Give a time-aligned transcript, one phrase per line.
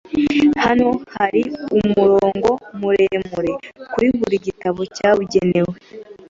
[0.63, 1.41] Hano hari
[1.77, 3.51] umurongo muremure
[3.91, 5.75] kuri buri gitabo cyabigenewe.